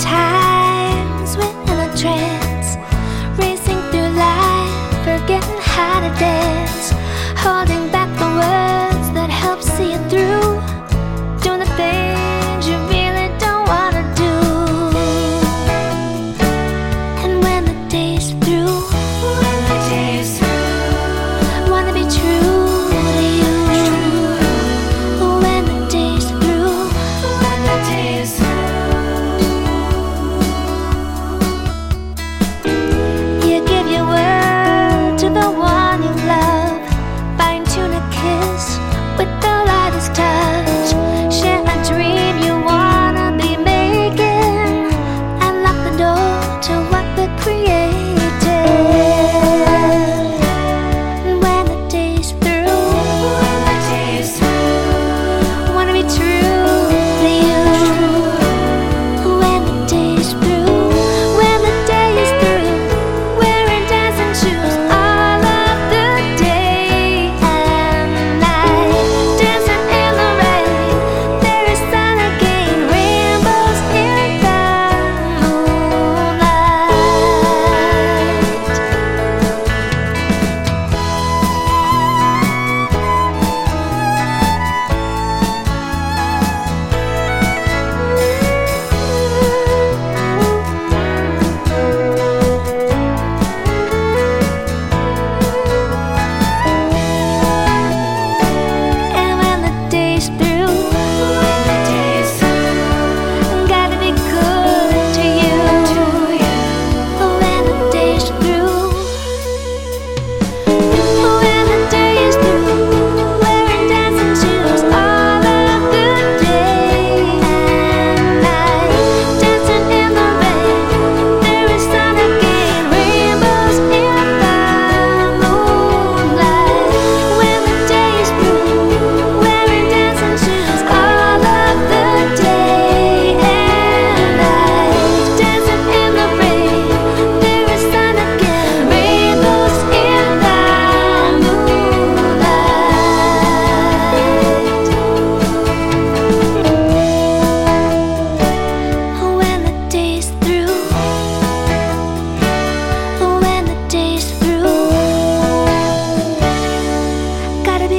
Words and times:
Times 0.00 1.36
we're 1.36 1.62
in 1.72 1.78
a 1.78 1.94
trance, 1.94 2.78
racing 3.38 3.78
through 3.90 4.08
life, 4.16 5.04
forgetting 5.04 5.60
how 5.60 6.00
to 6.00 6.08
dance, 6.18 6.92
holding 7.36 7.90
back 7.92 8.08
the 8.18 8.24
words 8.24 9.12
that 9.12 9.28
help 9.28 9.60
see 9.62 9.92
it 9.92 10.10
through. 10.10 10.79
It's 40.02 40.08
tough. 40.16 40.79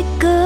tích 0.00 0.39